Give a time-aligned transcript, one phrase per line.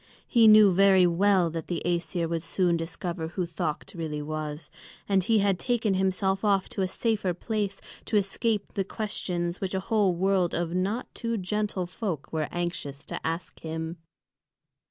[0.27, 4.71] He knew very well that the Æsir would soon discover who Thökt really was.
[5.07, 9.75] And he had taken himself off to a safer place, to escape the questions which
[9.75, 13.97] a whole world of not too gentle folk were anxious to ask him.